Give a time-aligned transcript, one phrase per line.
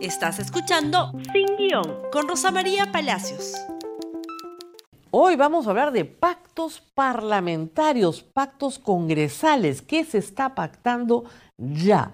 [0.00, 3.54] Estás escuchando Sin Guión con Rosa María Palacios.
[5.10, 9.82] Hoy vamos a hablar de pactos parlamentarios, pactos congresales.
[9.82, 11.24] ¿Qué se está pactando
[11.56, 12.12] ya?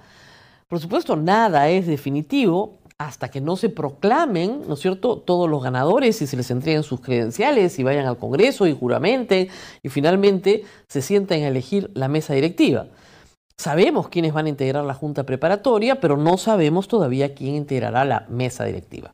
[0.66, 5.62] Por supuesto, nada es definitivo hasta que no se proclamen, ¿no es cierto?, todos los
[5.62, 9.48] ganadores y se les entreguen sus credenciales y vayan al Congreso y juramenten
[9.82, 12.87] y finalmente se sienten a elegir la mesa directiva.
[13.58, 18.27] Sabemos quiénes van a integrar la junta preparatoria, pero no sabemos todavía quién integrará la
[18.28, 19.12] mesa directiva.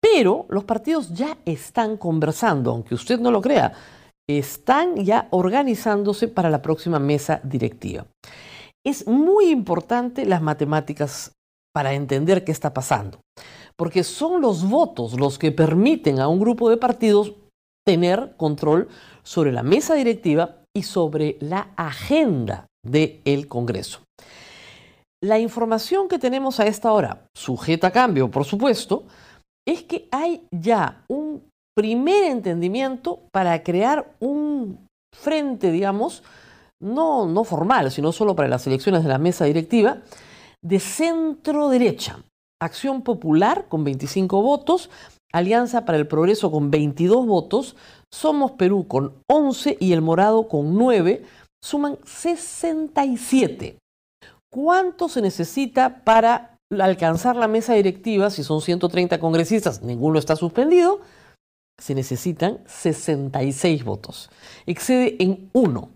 [0.00, 3.72] Pero los partidos ya están conversando, aunque usted no lo crea,
[4.28, 8.06] están ya organizándose para la próxima mesa directiva.
[8.86, 11.32] Es muy importante las matemáticas
[11.74, 13.18] para entender qué está pasando,
[13.76, 17.32] porque son los votos los que permiten a un grupo de partidos
[17.86, 18.88] tener control
[19.22, 24.00] sobre la mesa directiva y sobre la agenda del Congreso.
[25.22, 29.04] La información que tenemos a esta hora, sujeta a cambio, por supuesto,
[29.66, 31.42] es que hay ya un
[31.74, 36.22] primer entendimiento para crear un frente, digamos,
[36.82, 40.02] no, no formal, sino solo para las elecciones de la mesa directiva,
[40.62, 42.18] de centro derecha.
[42.60, 44.90] Acción Popular con 25 votos,
[45.32, 47.76] Alianza para el Progreso con 22 votos,
[48.12, 51.24] Somos Perú con 11 y El Morado con 9,
[51.64, 53.78] suman 67.
[54.52, 58.28] ¿Cuánto se necesita para alcanzar la mesa directiva?
[58.28, 61.00] Si son 130 congresistas, ninguno está suspendido.
[61.80, 64.30] Se necesitan 66 votos.
[64.66, 65.88] Excede en uno.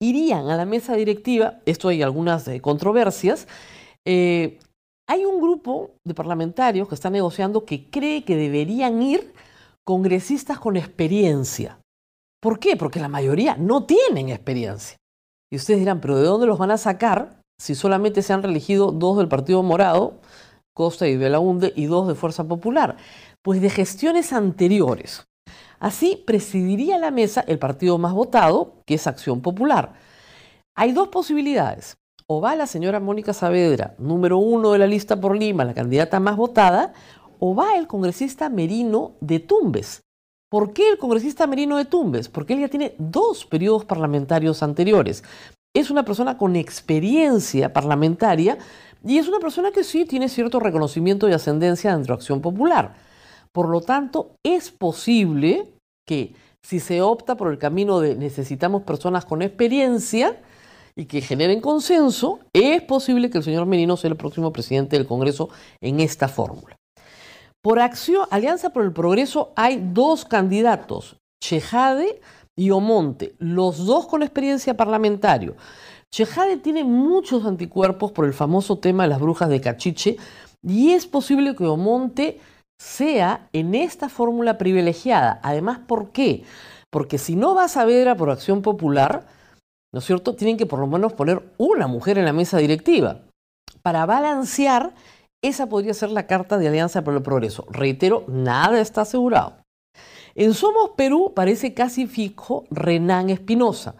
[0.00, 3.48] Irían a la mesa directiva, esto hay algunas eh, controversias.
[4.04, 4.58] Eh,
[5.08, 9.32] hay un grupo de parlamentarios que está negociando que cree que deberían ir
[9.84, 11.81] congresistas con experiencia.
[12.42, 12.76] ¿Por qué?
[12.76, 14.96] Porque la mayoría no tienen experiencia.
[15.50, 18.90] Y ustedes dirán, pero ¿de dónde los van a sacar si solamente se han reelegido
[18.90, 20.18] dos del Partido Morado,
[20.74, 22.96] Costa y Belaunde, y dos de Fuerza Popular?
[23.42, 25.24] Pues de gestiones anteriores.
[25.78, 29.92] Así presidiría la mesa el partido más votado, que es Acción Popular.
[30.74, 31.96] Hay dos posibilidades.
[32.26, 36.18] O va la señora Mónica Saavedra, número uno de la lista por Lima, la candidata
[36.18, 36.92] más votada,
[37.38, 40.02] o va el congresista Merino de Tumbes,
[40.52, 42.28] ¿Por qué el congresista Merino de Tumbes?
[42.28, 45.24] Porque él ya tiene dos periodos parlamentarios anteriores.
[45.74, 48.58] Es una persona con experiencia parlamentaria
[49.02, 52.96] y es una persona que sí tiene cierto reconocimiento y ascendencia dentro de Acción Popular.
[53.50, 55.72] Por lo tanto, es posible
[56.06, 60.38] que si se opta por el camino de necesitamos personas con experiencia
[60.94, 65.06] y que generen consenso, es posible que el señor Merino sea el próximo presidente del
[65.06, 65.48] Congreso
[65.80, 66.76] en esta fórmula.
[67.62, 72.20] Por acción, Alianza por el Progreso hay dos candidatos, Chejade
[72.56, 75.52] y Omonte, los dos con experiencia parlamentaria.
[76.10, 80.16] Chejade tiene muchos anticuerpos por el famoso tema de las brujas de Cachiche
[80.60, 82.40] y es posible que Omonte
[82.80, 85.38] sea en esta fórmula privilegiada.
[85.44, 86.42] Además, ¿por qué?
[86.90, 89.24] Porque si no va a Saavedra por acción popular,
[89.92, 90.34] ¿no es cierto?
[90.34, 93.20] Tienen que por lo menos poner una mujer en la mesa directiva
[93.82, 94.94] para balancear
[95.42, 97.66] esa podría ser la carta de Alianza por el Progreso.
[97.70, 99.56] Reitero, nada está asegurado.
[100.34, 103.96] En Somos Perú parece casi fijo Renán Espinosa.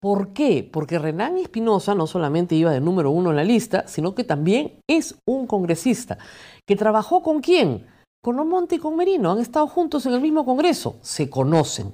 [0.00, 0.68] ¿Por qué?
[0.72, 4.80] Porque Renán Espinosa no solamente iba de número uno en la lista, sino que también
[4.88, 6.18] es un congresista
[6.64, 7.84] que trabajó con quién?
[8.22, 9.32] Con Omonte y con Merino.
[9.32, 10.98] Han estado juntos en el mismo congreso.
[11.02, 11.92] Se conocen.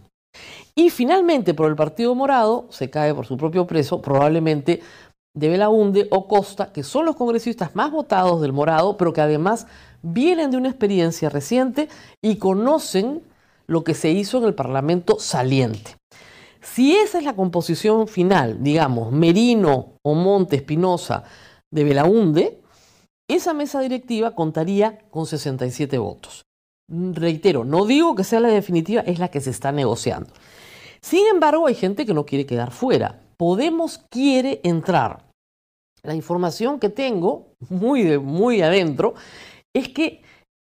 [0.74, 4.82] Y finalmente, por el Partido Morado, se cae por su propio preso, probablemente
[5.34, 9.66] de Belaunde o Costa, que son los congresistas más votados del Morado, pero que además
[10.02, 11.88] vienen de una experiencia reciente
[12.22, 13.22] y conocen
[13.66, 15.96] lo que se hizo en el Parlamento saliente.
[16.60, 21.24] Si esa es la composición final, digamos, Merino o Monte Espinosa
[21.70, 22.60] de Belaunde,
[23.28, 26.44] esa mesa directiva contaría con 67 votos.
[26.88, 30.32] Reitero, no digo que sea la definitiva, es la que se está negociando.
[31.00, 33.20] Sin embargo, hay gente que no quiere quedar fuera.
[33.36, 35.23] Podemos quiere entrar.
[36.04, 39.14] La información que tengo, muy, muy adentro,
[39.74, 40.22] es que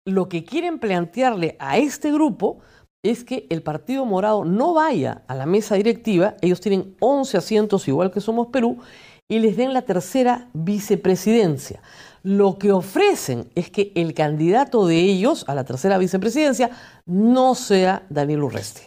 [0.08, 2.60] lo que quieren plantearle a este grupo
[3.04, 7.88] es que el Partido Morado no vaya a la mesa directiva, ellos tienen 11 asientos
[7.88, 8.80] igual que Somos Perú,
[9.28, 11.82] y les den la tercera vicepresidencia.
[12.22, 16.70] Lo que ofrecen es que el candidato de ellos a la tercera vicepresidencia
[17.06, 18.84] no sea Daniel Urresti,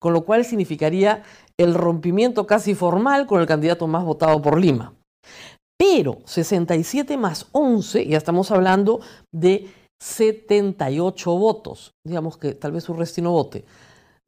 [0.00, 1.22] con lo cual significaría
[1.56, 4.94] el rompimiento casi formal con el candidato más votado por Lima.
[5.78, 9.00] Pero 67 más 11, ya estamos hablando
[9.32, 9.70] de
[10.00, 11.92] 78 votos.
[12.04, 13.64] Digamos que tal vez Urresti no vote.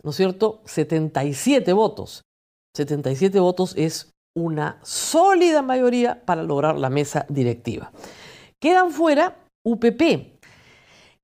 [0.03, 0.61] ¿No es cierto?
[0.65, 2.23] 77 votos.
[2.77, 7.91] 77 votos es una sólida mayoría para lograr la mesa directiva.
[8.61, 9.37] Quedan fuera
[9.67, 10.39] UPP.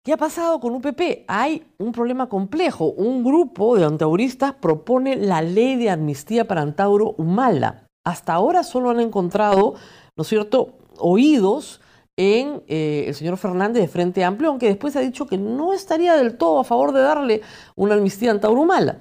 [0.05, 1.25] ¿Qué ha pasado con UPP?
[1.27, 2.87] Hay un problema complejo.
[2.87, 7.87] Un grupo de antauristas propone la ley de amnistía para Antauro Humala.
[8.05, 9.75] Hasta ahora solo han encontrado,
[10.17, 11.81] ¿no es cierto?, oídos
[12.17, 16.17] en eh, el señor Fernández de Frente Amplio, aunque después ha dicho que no estaría
[16.17, 17.43] del todo a favor de darle
[17.75, 18.99] una amnistía a Antauro Humala.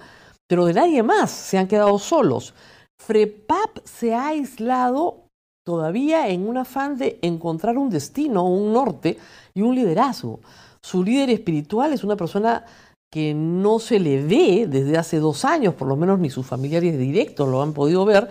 [0.48, 2.54] Pero de nadie más se han quedado solos.
[3.00, 5.26] FREPAP se ha aislado
[5.66, 9.18] todavía en un afán de encontrar un destino, un norte
[9.54, 10.42] y un liderazgo.
[10.82, 12.66] Su líder espiritual es una persona
[13.12, 16.98] que no se le ve desde hace dos años, por lo menos ni sus familiares
[16.98, 18.28] directos lo han podido ver,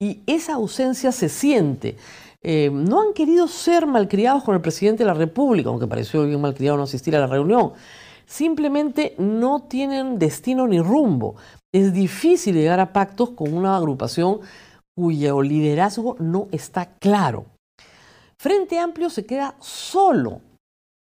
[0.00, 1.96] y esa ausencia se siente.
[2.42, 6.40] Eh, no han querido ser malcriados con el presidente de la República, aunque pareció bien
[6.40, 7.74] malcriado no asistir a la reunión.
[8.26, 11.36] Simplemente no tienen destino ni rumbo.
[11.72, 14.40] Es difícil llegar a pactos con una agrupación
[14.96, 17.46] cuyo liderazgo no está claro.
[18.40, 20.40] Frente Amplio se queda solo,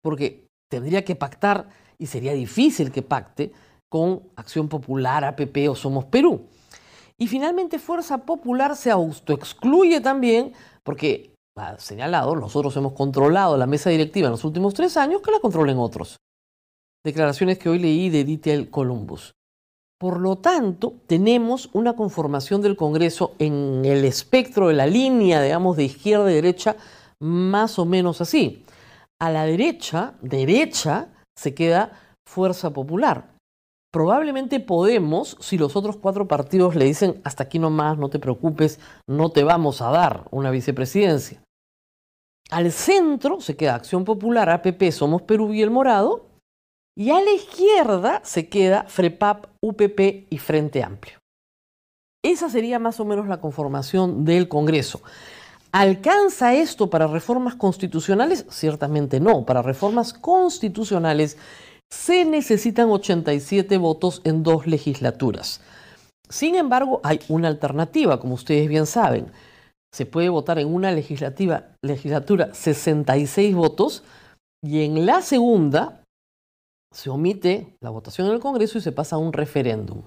[0.03, 3.53] porque tendría que pactar, y sería difícil que pacte,
[3.89, 6.47] con Acción Popular, APP o Somos Perú.
[7.17, 10.53] Y finalmente Fuerza Popular se autoexcluye también
[10.83, 15.31] porque, ha señalado, nosotros hemos controlado la mesa directiva en los últimos tres años, que
[15.31, 16.17] la controlen otros.
[17.03, 19.33] Declaraciones que hoy leí de Dieter Columbus.
[19.99, 25.77] Por lo tanto, tenemos una conformación del Congreso en el espectro de la línea, digamos,
[25.77, 26.75] de izquierda y derecha,
[27.19, 28.65] más o menos así.
[29.19, 31.91] A la derecha, derecha, se queda
[32.27, 33.29] Fuerza Popular.
[33.91, 38.79] Probablemente Podemos, si los otros cuatro partidos le dicen hasta aquí nomás, no te preocupes,
[39.05, 41.43] no te vamos a dar una vicepresidencia.
[42.49, 46.27] Al centro se queda Acción Popular, APP, Somos Perú y El Morado.
[46.97, 51.19] Y a la izquierda se queda FREPAP, UPP y Frente Amplio.
[52.23, 55.01] Esa sería más o menos la conformación del Congreso.
[55.71, 58.45] ¿Alcanza esto para reformas constitucionales?
[58.49, 59.45] Ciertamente no.
[59.45, 61.37] Para reformas constitucionales
[61.91, 65.61] se necesitan 87 votos en dos legislaturas.
[66.29, 69.31] Sin embargo, hay una alternativa, como ustedes bien saben.
[69.93, 74.03] Se puede votar en una legislatura 66 votos
[74.63, 76.03] y en la segunda
[76.93, 80.03] se omite la votación en el Congreso y se pasa a un referéndum.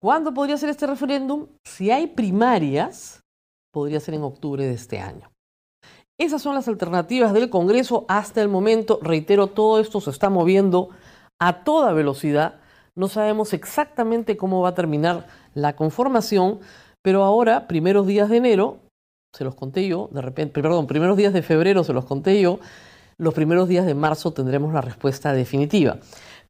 [0.00, 1.48] ¿Cuándo podría ser este referéndum?
[1.64, 3.20] Si hay primarias,
[3.72, 5.30] podría ser en octubre de este año.
[6.20, 8.98] Esas son las alternativas del Congreso hasta el momento.
[9.02, 10.88] Reitero, todo esto se está moviendo
[11.40, 12.56] a toda velocidad.
[12.96, 16.58] No sabemos exactamente cómo va a terminar la conformación,
[17.04, 18.78] pero ahora, primeros días de enero,
[19.32, 22.58] se los conté yo, de repente, perdón, primeros días de febrero se los conté yo,
[23.18, 25.98] los primeros días de marzo tendremos la respuesta definitiva.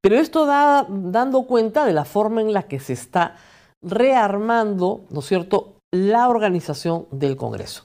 [0.01, 3.37] Pero esto da dando cuenta de la forma en la que se está
[3.83, 7.85] rearmando, ¿no es cierto?, la organización del Congreso.